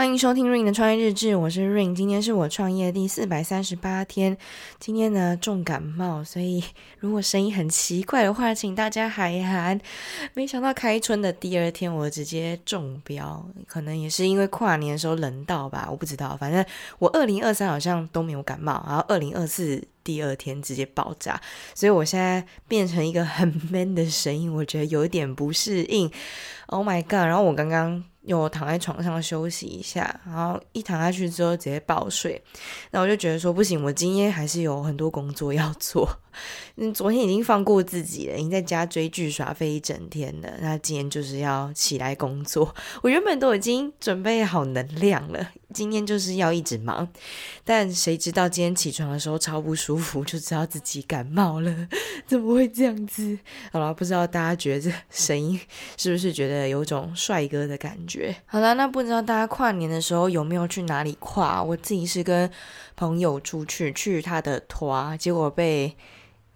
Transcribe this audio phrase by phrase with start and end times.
[0.00, 4.34] 欢迎收听 Ring 的创业日志，我是 Ring，今天是我创业第四百三十八天。
[4.78, 6.64] 今天呢重感冒，所以
[7.00, 9.78] 如果声音很奇怪的话，请大家海涵。
[10.32, 16.34] 没想到开春的第二天我直接中标，可能也是因为跨年的时候冷到吧，我不知道。
[16.34, 16.64] 反正
[16.98, 21.38] 我二零二三好像都没有感冒，然后二零二四第二天直接爆炸，
[21.74, 26.10] 所以我现在变成一个很 man 的声音，我觉得有一点不适应。
[26.68, 27.26] Oh my god！
[27.26, 28.02] 然后我刚刚。
[28.22, 32.40] 有躺在床上休息一下，然后一躺下去之后直接爆睡，
[32.92, 36.08] 那我就觉得说不行，我今天还是有很多工作要做。
[36.76, 40.48] 嗯，昨天已经放过自己了，已经在家追剧耍废一整天了。
[40.60, 42.72] 那今天就是要起来工作。
[43.02, 47.06] 我原本都已经准备好能量了，今天就是要一直忙。
[47.64, 51.88] 但谁知道今天起床的时候超不舒服，就知道自己感冒了。
[52.26, 53.36] 怎么会这样子？
[53.72, 55.60] 好了，不知道大家觉得声音
[55.96, 58.19] 是不是觉得有种帅哥的感觉？
[58.46, 61.62] 好了，那不知道大家跨年的时候有没有去哪里跨？
[61.62, 62.50] 我自己是跟
[62.96, 65.96] 朋友出去，去他的拖，结果被。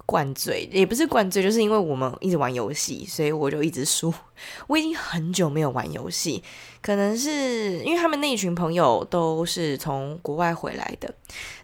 [0.07, 4.13] 灌醉也不是灌醉，就是因为我们一直玩游戏，所以我就一直输。
[4.69, 6.45] 我已经很久没有玩游戏，
[6.83, 11.11] 可能是因为他们那一群朋友都是从国外回来的，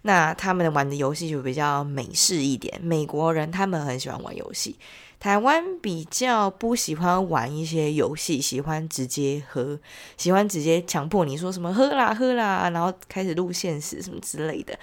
[0.03, 2.81] 那他们玩的游戏就比较美式一点。
[2.83, 4.75] 美国人他们很喜欢玩游戏。
[5.21, 9.79] 台湾比较不喜欢玩一些游戏，喜欢直接喝，
[10.17, 14.77] 喜欢直接强迫你说什么喝啦喝啦，然后开始录现实什么之类的。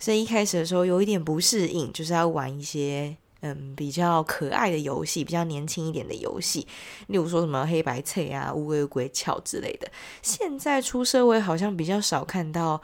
[0.00, 6.66] 所以一开始的时候有一点不适应，就是要玩一些嗯比较可爱的游戏，比较年轻一点的游戏，
[7.08, 9.86] 例如说什么黑白猜啊、乌龟龟巧之类的。
[10.22, 12.80] 现在出社会好像比较少看到，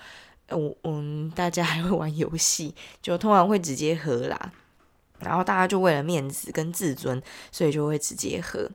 [0.49, 4.53] 嗯嗯，大家还会玩游戏，就通常会直接喝啦。
[5.21, 8.69] 然后大家就为了面子跟自尊，所以就会直接喝。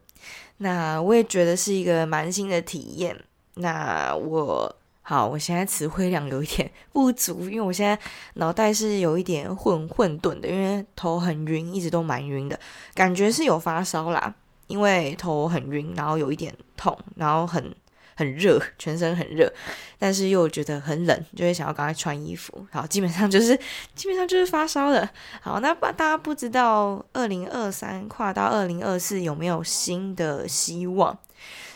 [0.58, 3.18] 那我也觉得是一个蛮新的体验。
[3.56, 7.98] 那我好，我现在词汇量有一点 不足，因为我现在
[8.36, 12.60] 脑袋是有一点混混沌的，因为头很晕，一直都蛮晕的，
[12.94, 14.34] 感觉是有发烧啦，
[14.68, 17.74] 因为头很晕，然后有一点痛，然后很。
[18.16, 19.52] 很热，全身很热，
[19.98, 22.66] 但是又觉得很冷，就会想要赶快穿衣服。
[22.72, 23.58] 好，基本上就是
[23.96, 25.10] 基本上就是发烧了。
[25.42, 31.18] 好，那大家不知道二零二三跨到二零二四有没有新的希望？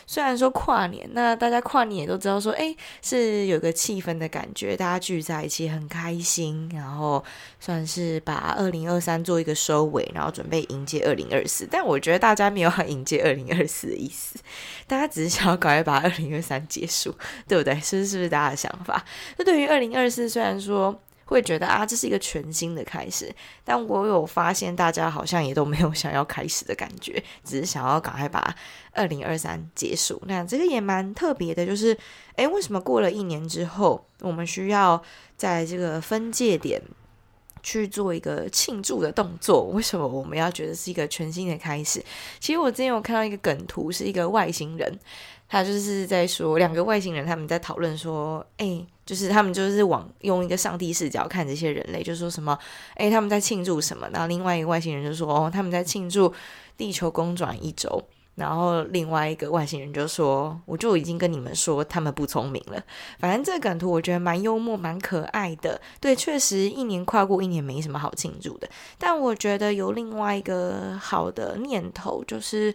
[0.08, 7.22] 虽然说跨年，那大家跨年也都知道说，哎，是有个气氛的感觉，大家聚在一起很开心，然后
[7.60, 11.68] 算是把二零二三做一个收尾，然后准备迎接二零二四。
[11.70, 14.38] 但我觉得大家没有要迎接二零二四的意思，
[14.86, 17.14] 大家只是想要赶快把二零二三结束，
[17.46, 17.74] 对不对？
[17.74, 18.06] 是不是？
[18.06, 19.04] 是不是大家的想法？
[19.36, 20.98] 那对于二零二四，虽然说。
[21.28, 28.54] 会觉得啊，这是一个全新的开始，但我有发现大家好像也都没有想要开始的感觉，只是想要赶快把
[28.92, 30.20] 二零二三结束。
[30.26, 31.96] 那这个也蛮特别的，就是
[32.36, 35.00] 诶，为什么过了一年之后，我们需要
[35.36, 36.80] 在这个分界点
[37.62, 39.64] 去做一个庆祝的动作？
[39.64, 42.02] 为什么我们要觉得是一个全新的开始？
[42.40, 44.98] 其实我之前有看到一个梗图，是一个外星人，
[45.48, 48.86] 他就是在说两个外星人他们在讨论说，诶。
[49.08, 52.58] 就是他们就是往用一个上帝视角看这些人类，就说什么，
[52.96, 54.06] 诶，他们在庆祝什么？
[54.12, 56.30] 然后另外一个外星人就说，哦，他们在庆祝
[56.76, 58.04] 地球公转一周。
[58.34, 62.78] 然后另外一个外星人就说，我就已经跟你们说，他们不聪明了。
[63.18, 65.80] 反正这个梗图我觉得蛮幽默、蛮可爱的。
[65.98, 68.68] 对，确实一年跨过一年没什么好庆祝的。
[68.98, 72.74] 但我觉得有另外一个好的念头，就是。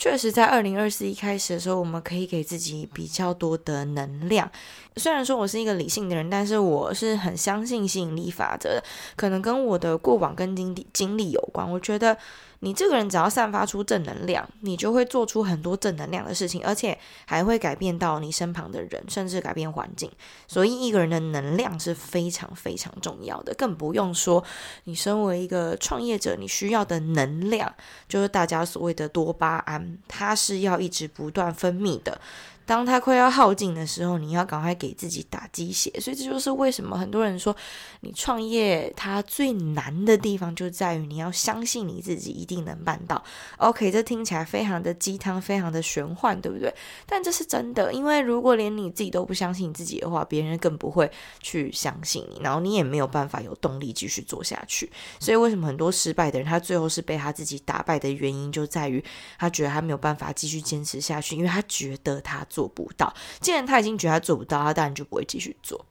[0.00, 4.50] 确实，在二零二四一开始的时候，我们可以给自己比较多的能量。
[4.96, 8.84] 虽然说我是一个理性的人，但是我是很相信吸引力法则的，
[9.14, 11.70] 可能跟我的过往跟经历经历有关。
[11.70, 12.16] 我觉得。
[12.60, 20.10] 你这个人只要散发出正能量，你就会做出很多正能量的事情，而且还会改变到你身旁的人，甚至改变环境。
[20.46, 24.44] 所以一个人的能量是非常非常重要的，更不用说
[24.84, 27.74] 你身为一个创业者，你需要的能量
[28.06, 32.20] 就是大家所谓的多巴胺，它是要一直不断分泌的。
[32.70, 35.90] 当他快要耗尽的时候，你要赶快给自己打鸡血。
[35.98, 37.54] 所以这就是为什么很多人说，
[38.02, 43.20] 你创业它最难的地方就在于你要相信你自己一定能办到。
[43.56, 46.72] OK，这听起来非常的鸡汤，非常的玄幻，对不对？
[47.06, 51.10] 但这是真的，因为如果连你自己都不相信你自己的话，别人更不会
[51.40, 54.88] 去相信你，然后你也没有办法有动力继续做下去。
[55.18, 59.02] 所以为什么很多失败的人，他最后是被他自己打败的原因，就在于
[59.40, 62.59] 他觉得他没有办法继续坚持下去，因为他觉得他做。
[62.60, 63.10] 做不到，
[63.40, 65.82] 既然他已经觉得他做不到，他当然就不会继续做。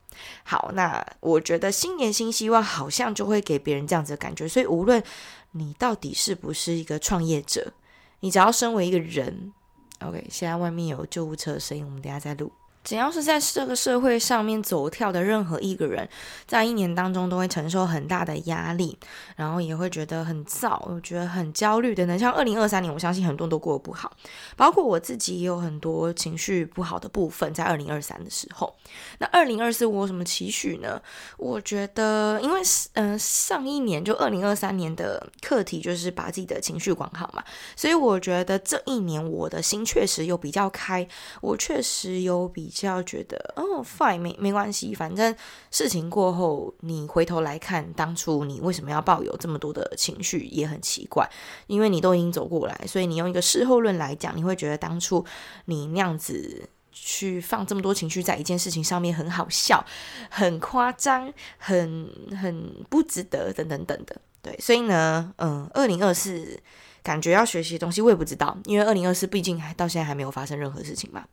[0.44, 4.46] 好，那我觉得新年新希望好像就会给别人这样子的感觉。
[4.46, 5.02] 所以无论
[5.50, 7.72] 你到底是不是一个创业者，
[8.20, 9.52] 你只要身为一个人
[9.98, 12.52] ，OK，现在外面有救护车的声音，我们等下再录。
[12.82, 16.08] 只要是在这个社会上面走跳的任何一个人，
[16.46, 18.98] 在一年当中都会承受很大的压力，
[19.36, 22.18] 然后也会觉得很燥，我觉得很焦虑等等。
[22.18, 24.10] 像二零二三年，我相信很多人都过得不好，
[24.56, 28.74] 包括我自己也有很多情绪不好的部分在二零二三的时候。
[29.18, 31.00] 那二零二四我有什么期许呢？
[31.36, 32.60] 我觉得，因为
[32.94, 37.44] 嗯、上一年就二零二三年的课题就是把自己的情绪管好嘛，
[37.76, 41.06] 所以我觉得这一年我的心确实有比较开，
[41.42, 42.69] 我确实有比。
[42.70, 45.34] 比较觉得哦，fine，没没关系，反正
[45.72, 51.28] 事情过后，你回头来看，当初你为什么要抱有这么多的情绪，也很奇怪，
[51.66, 55.24] 因为你都已经走过来，所以你用一个事后论来讲，你会觉得当初
[55.64, 59.84] 你那样子去放这么多情绪在一件事情上面，很好笑，
[60.30, 62.08] 很夸张，很
[62.40, 64.14] 很不值得，等等等的。
[64.40, 66.56] 对，所以呢，嗯，二零二四
[67.02, 71.24] 感觉要学习的东西，我也不知道，因为二零二四毕竟还到现在还没有发生任何事情嘛。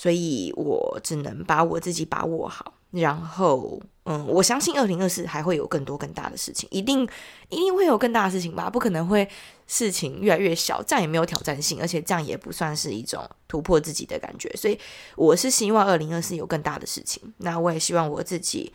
[0.00, 7.06] 所以我只能把我自己把握好，然后，嗯，我相信二零二四还会有更多更大的事情，一定
[7.50, 8.70] 一定会有更大的事情吧？
[8.70, 9.28] 不可能会
[9.66, 14.48] 事情越来越小，这样也没有挑战性，而且这样也不算是一种突破自己的感觉。
[14.56, 14.78] 所以
[15.16, 18.72] 我是希望二零二四有更大的事情，那我也希望我自己，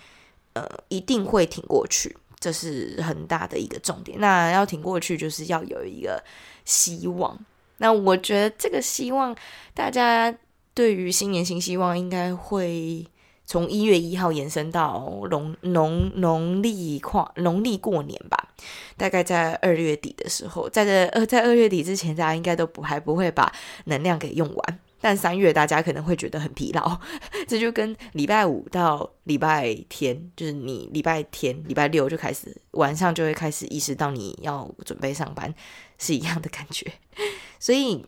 [0.53, 4.19] 呃，一定会挺过去，这是很大的一个重点。
[4.19, 6.23] 那要挺过去，就是要有一个
[6.65, 7.35] 希望。
[7.77, 9.35] 那我觉得这个希望
[9.73, 10.31] 大家。
[10.75, 13.07] 对于新年新希望，应该会
[13.45, 18.49] 从一月一号延伸到农农农历跨农历过年吧。
[18.97, 23.51] 大概在二月底的时候，在这呃在二月底之前，大家应该都不还不会把
[23.85, 24.79] 能量给用完。
[24.99, 26.99] 但三月大家可能会觉得很疲劳，
[27.47, 35.53] 这就跟礼拜五到礼拜天，就是你礼拜天、礼拜六就开始晚上就会开始意识到你要准备上班
[35.97, 36.91] 是一样的感觉，
[37.59, 38.03] 所以。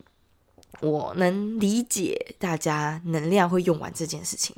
[0.80, 4.54] 我能理解大家能量会用完这件事情，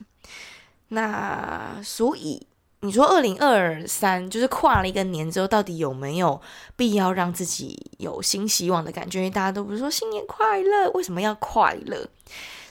[0.89, 2.47] 那所以
[2.81, 6.41] 你说二零二三就是跨了一个年之后，到底有没有
[6.77, 9.19] 必要让自己有新希望的感觉？
[9.19, 12.09] 因为大家都不是说新年快乐，为什么要快乐？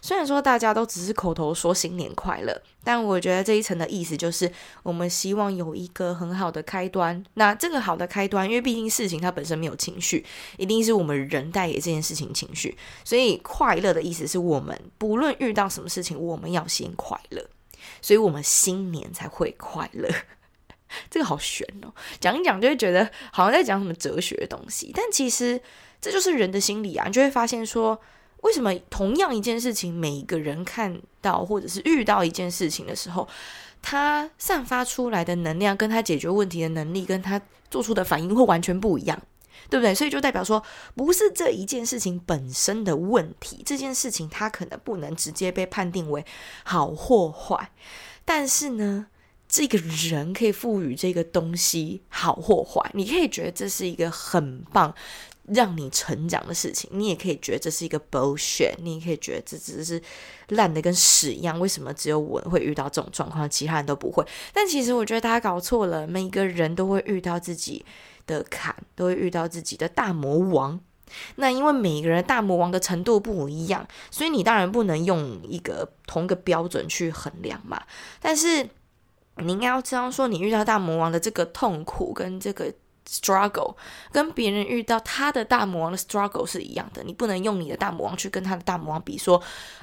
[0.02, 4.52] 虽然说大家都只是口头说新年快乐，但我觉得这一层的意思就是，
[4.82, 7.22] 我们希望有一个很好的开端。
[7.34, 10.26] 那这个好的开端，因为毕竟事情它本身没有情绪，
[10.58, 12.78] 一定是我们人带给这件事情情绪。
[13.04, 17.46] 所以快乐的意思是我们不论遇到什么事情，我们要先快乐，
[18.02, 20.10] 所以我们新年才会快乐。
[21.12, 25.62] 这个好悬哦，讲一讲就会觉得好像在讲什么哲学的东西，但其实
[26.00, 28.00] 这就是人的心理啊，你就会发现说。
[28.42, 33.28] 为什么同样一件事情，每一个人看到或者是遇到一件事情的时候，
[33.82, 39.22] 他散发出来的能量，跟他解决问题的能力，跟他做出的反应会完全不一样，
[39.70, 39.94] 对不对？
[39.94, 40.64] 所以就代表说，
[40.96, 46.26] 不是这一件事情本身的问题，这件事情它可能不能直接被判定为
[46.64, 47.72] 好或坏，
[48.24, 49.08] 但是呢，
[49.48, 54.96] 这个人可以赋予这个东西好或坏，你可以觉得这是一个很棒。
[55.54, 60.02] 让你成长的事情，你也可以觉得这是一个 bullshit，你也可以觉得这只是
[60.50, 61.60] 烂的跟屎一样。
[61.60, 64.26] 为什么只有我会遇到这种状况，其他人都不会？
[64.54, 67.84] 但其实我觉得大家搞错了，每一个人都会遇到自己
[68.28, 70.80] 的坎，都会遇到自己的大魔王。
[71.38, 77.82] 那因为每一个人大魔王的程度不一样，所以你当然不能用一个同一个标准去衡量嘛。
[78.22, 78.70] 但是
[79.38, 82.74] 你应该要知道，说你遇到大魔王的这个痛苦跟这个。
[83.10, 83.76] Struggle
[84.12, 89.42] 跟别人遇到他的大魔王的 struggle 是一样的，你不能用你的大魔王去跟他的大魔王比，说，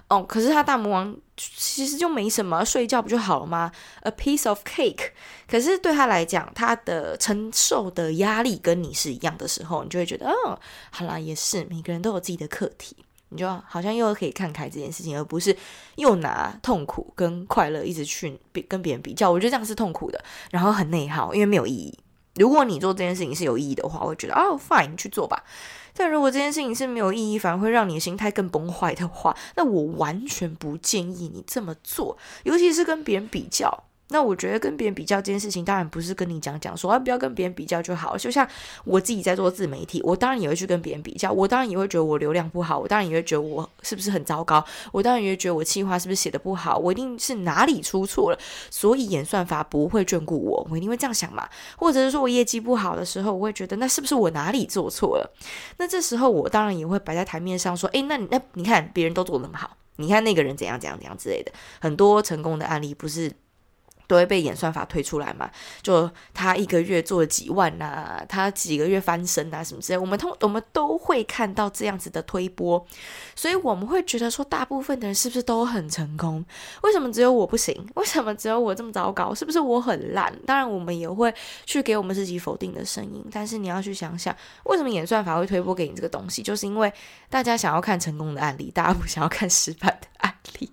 [0.08, 5.10] 哦，可是他大魔王其实就没什么，睡觉不就好了吗？A piece of cake。
[5.48, 10.58] 可是对他来讲，他的承受的压力跟你是一样的时候，你就会觉得，哦，
[10.90, 12.96] 好啦，也是，每个人都有自己的课题，
[13.30, 15.56] 你就好像又可以看开这件事情，而不是
[15.96, 21.96] 又拿痛苦跟快乐一直去比跟别人比较，我觉得这样是痛苦的，然后很内耗，因为没有意义。
[22.36, 25.42] 如果你做这件事情是有意义的话，我会觉得哦，fine，你去做吧。
[25.94, 33.84] 但如果这件事情是没有意义，反而会让你心态更崩坏的话，那我完全不建议你这么做，尤其是跟别人比较。
[34.08, 38.16] 那我觉得跟别人比较这件事情，当然不是跟你讲讲说啊，不要跟别人比较就好。
[38.16, 38.48] 就像
[38.84, 48.38] 我自己在做自媒体，我当然也会去跟别人比较，我当然也会觉得我流量不好，我当然也会觉得我是不是很糟糕，我当然也会觉得我计划是不是写的不好，我一定是哪里出错了，
[48.70, 51.48] 所以演算法不会眷顾我，我一定会这样想嘛。
[51.76, 55.34] 或者是说我业绩不好的时候，我会觉得那是不是我哪里做错了？
[55.78, 63.32] 那这时候我当然也会摆在台面上说，诶，那你那你看别人都做那么好，你看那个人怎样怎样怎样之类的，很多成功的案例不是。
[64.06, 65.50] 都会被演算法推出来嘛？
[65.82, 72.84] 就他一个月做了几万呐、啊，他几个月翻身啊，什么之类，我们通我们都会看到这样子的推播，
[73.34, 76.44] 所以我们会觉得说，大部分的人是不是都很成功？
[76.82, 77.86] 为什么只有我不行？
[77.94, 79.34] 为什么只有我这么糟糕？
[79.34, 80.32] 是不是我很烂？
[80.46, 81.34] 当然，我们也会
[81.64, 84.34] 去给我们自己否定的声音，但是你要去想想，
[84.64, 86.42] 为什么演算法会推播给你这个东西？
[86.42, 86.92] 就是因为
[87.28, 90.70] 大家想要看成功的案例，大家不想要看失败的案例。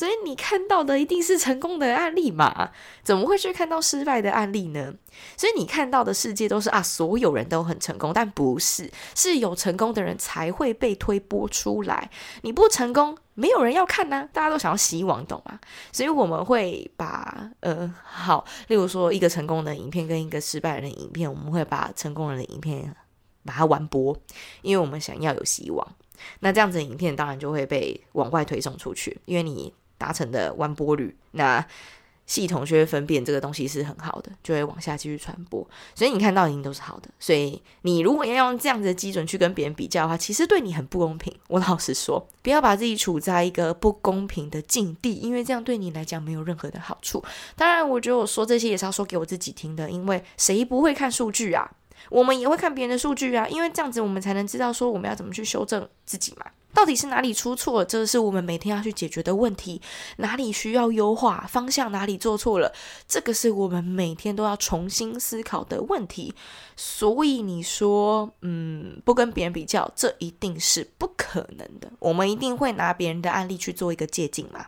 [0.00, 2.70] 所以你看到的一定是成功的案例嘛？
[3.02, 4.94] 怎么会去看到失败的案例呢？
[5.36, 12.10] 所以你看到的世界都是啊，所有人都很成功，但不是，是有成功的人才会被推播出来。
[12.40, 15.60] 你不成功，没有人要看呐、大家都想要希望，懂吗？
[15.92, 22.96] 所以我们会把呃，好，例如说一个成功的影片跟一个失败的影片，我们会把成功人的影片
[23.44, 24.16] 把它完播，
[24.62, 25.86] 因为我们想要有希望。
[26.38, 29.74] 那这样子的影片当然就会被往外推送出去，因为你。
[30.00, 31.62] 达成的弯波率，那
[32.24, 35.68] 系统就会分辨这个东西是很好的，就会往下继续传播。
[35.96, 37.10] 所以你看到已经都是好的。
[37.18, 41.36] 所以你如果要用这样子的基准去跟别人比较的话，其实对你很不公平。
[41.48, 47.22] 我老实说，不要把自己处在一个不公平的境地，因为这样对你来讲没有任何的好处。
[47.56, 51.68] 当然，我觉得我说这些也是要说给我自己听的，因为谁不会看数据啊？
[52.08, 56.46] 我们也会看别人的数据啊，因为这样子我们才能知道说我们要怎么去修正自己嘛。
[56.72, 57.84] 到底是哪里出错了？
[57.84, 59.82] 这是我们每天要去解决的问题。
[60.18, 61.44] 哪里需要优化？
[61.48, 62.72] 方向哪里做错了？
[63.08, 66.32] 这个是我们每天都要重新思考的问题。
[66.76, 71.90] 所以你说，嗯，不跟别人比较，这一定是不可能的。
[71.98, 74.64] 我们一定会拿别人的案例去做一个借镜嘛。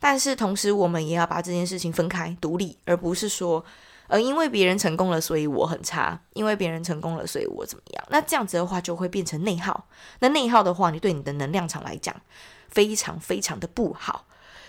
[0.00, 3.64] 但是同时，我们也要把这件事情分开独立，而不是说。
[4.10, 8.04] 而因为别人成功了，所以我很差；因为别人成功了，所以我怎么样？
[8.10, 9.86] 那这样子的话，就会变成内耗。
[10.18, 12.14] 那内耗的话，你对你的能量场来讲，
[12.68, 14.26] 非常非常的不好。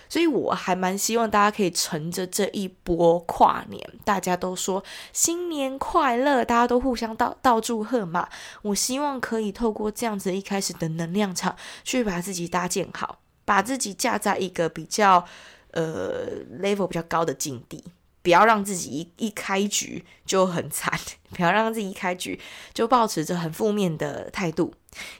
[0.08, 8.28] 所以我还蛮希望大家可以乘着这一波跨年，大家都说新年快乐，大家都互相道道祝贺嘛。
[8.60, 15.24] 我希望可以透过这样子一开始的能量场，去把自己搭建好，把自己架在一个比较
[15.70, 17.82] 呃 level 比较高的境地。
[18.22, 20.92] 不要让自己一一开局就很惨，
[21.34, 22.38] 不要让自己一开局
[22.72, 24.72] 就抱持着很负面的态度，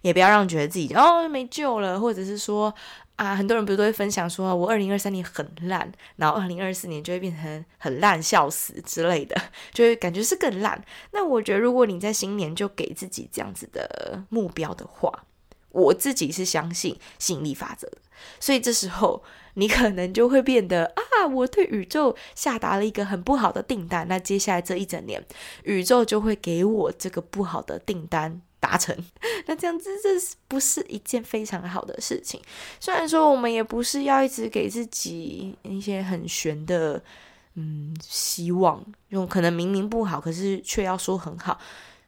[0.02, 2.73] 也不要让觉得自己哦没救了，或者是说
[3.16, 9.37] 啊，很多人不是都会分享说，我二零二三年很烂，然后二零二四年就会变成很烂，笑死之类的，
[9.73, 10.82] 就会感觉是更烂。
[11.12, 15.12] 那我觉得，如果你在新年就给自己这样子的目标的话，
[15.73, 17.99] 我自己是相信吸引力法则的，
[18.38, 19.23] 所以这时候。
[19.55, 25.23] 你可能就会变得啊，我对宇宙下达了一个很不好的订单，那接下来这一整年，
[25.64, 28.97] 宇宙就会给我这个不好的订单达成。
[29.45, 32.41] 那这样子，这是不是一件非常好的事情？
[32.81, 37.02] 虽然说我们也不是要一直给自己一些很玄的
[37.57, 41.61] 嗯希望，用可能明明不好，可是却要说很好。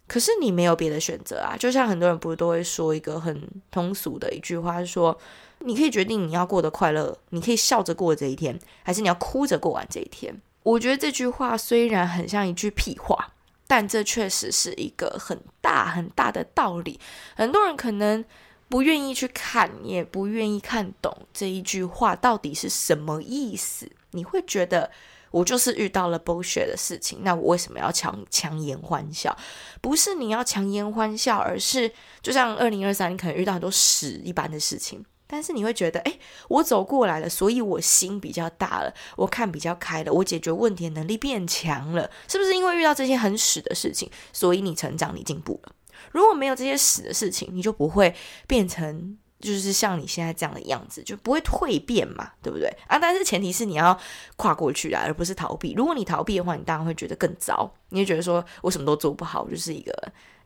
[0.07, 5.19] 可是你没有别的选择啊，就像很多人不是都会说一个很通俗的一句话，是说。
[5.67, 10.39] 你可以决定你要过得快乐，你可以笑着过这一天，还是你要哭着过完这一天。
[10.63, 13.33] 我觉得这句话虽然很像一句屁话，
[13.67, 17.01] 但这确实是一个很大很大的道理。
[17.35, 18.23] 很多人可能
[18.69, 23.91] 不愿意去看，也不愿意看懂这一句话到底是什么意思。
[24.11, 24.91] 你会觉得
[25.35, 29.37] 我就是遇到了 bullshit 的事情，那我为什么要强强颜欢笑？
[29.81, 31.91] 不是你要强颜欢笑，而是
[32.23, 35.05] 就像二零二三，你可能遇到很多屎一般的事情。
[35.27, 45.73] 但是你会觉得，哎，我走过来了，所以我心比较大了，我看比较开了，我解决问题的能力变强了，是不是因为遇到这些很屎的事情，所以你成长，你进步了？
[46.13, 48.15] 如果没有这些屎的事情，你就不会
[48.47, 52.69] 变成就是像你现在这样的样子，就不会蜕变嘛，对不对？
[52.87, 53.99] 啊，但是前提是你要
[54.37, 55.75] 跨过去啊，而不是逃避。
[55.75, 59.93] 如果你逃避的话，你当然会觉得更糟，你会觉得说我什么都做不好，我就是一个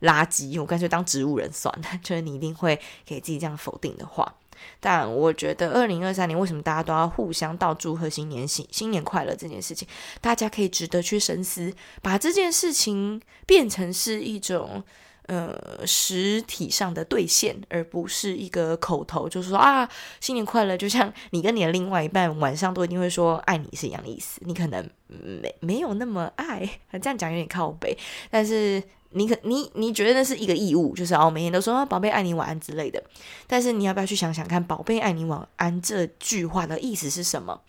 [0.01, 1.85] 垃圾，我干脆当植物人算了。
[2.03, 4.35] 就是你一定会给自己这样否定的话。
[4.81, 9.87] 但我觉得，二零二三年为什么大家都要互相道祝贺新年新新年快乐这件事情，
[10.19, 14.83] 大家可以值得去深思，把这件事情变成是一种
[15.29, 19.87] 呃实体上的兑现，而不是一个口头，就是说啊
[20.19, 26.69] 新年快乐，就像你跟你的另外一半晚上都一定会说爱你是一样的意思，你可能没没有那么爱，
[27.01, 27.97] 这样讲有点靠北，
[28.29, 28.83] 但是。
[29.11, 33.03] 你可你你觉得那是一个义务，就是哦，每天都说，宝贝爱你晚安之类的。
[33.47, 37.59] 但是你要不要去想想看，宝贝爱你晚安这句话的意思是什么？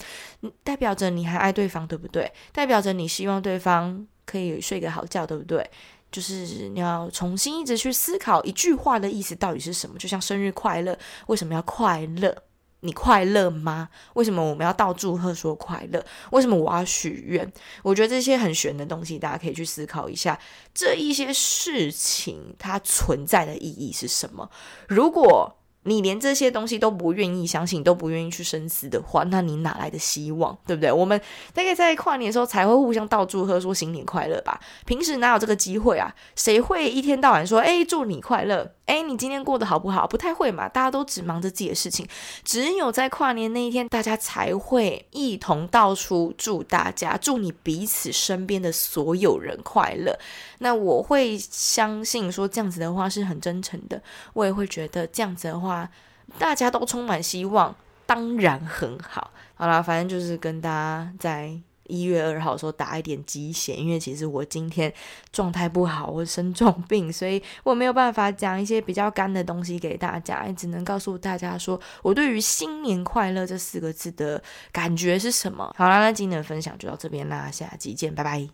[0.63, 2.31] 代表着你还爱对方，对不对？
[2.53, 5.67] 代表着你希望对方可以睡个好觉，对不对？
[6.11, 9.99] 就是你要重新一直去思考一句话的意思到底是什么。
[9.99, 12.37] 就像生日快乐，为什么要快乐？
[12.83, 13.91] 你快乐吗？
[14.15, 16.03] 为什么我们要到祝贺说快乐？
[16.33, 17.53] 为什么我要许愿？
[17.83, 20.41] 我觉得这些很玄的东西，大家可以去思考一下，
[20.73, 24.51] 这一些事情它存在的意义是什么？
[24.89, 30.57] 如果你连这些东西都不愿意相信，都不愿意去深思的话，那你哪来的希望？
[30.67, 30.93] 对不对？
[30.93, 31.19] 我们
[31.55, 34.61] 大概在跨年的时候才会互相道祝贺，说新年快乐吧。
[34.85, 36.15] 平时哪有这个机会啊？
[36.37, 38.75] 谁会一天到晚说，哎，祝你快乐？
[38.87, 40.05] 哎，你今天过得好不好？
[40.05, 42.05] 不太会嘛，大家都只忙着自己的事情。
[42.43, 50.19] 只有在跨年那一天，大家才会一同道出祝大家，祝你彼此身边的所有人快乐。
[50.59, 55.70] 那我会相信说这样子的话是很真诚的，我也会觉得这样子的话
[56.39, 57.75] 大家都充满希望，
[58.07, 59.31] 当然很好。
[59.55, 61.61] 好啦，反正就是跟大家在。
[61.91, 64.95] 一月二号的时候打一点鸡血，因为其实我今天
[65.33, 75.75] 状态不好，我生重病，所以我没有办法讲一些比较干的东西给大家，只能告诉大家说我对于新年快乐这四个字的感觉是什么。
[75.77, 78.51] 好啦，那今天的分享就到这边啦，下期见，拜拜。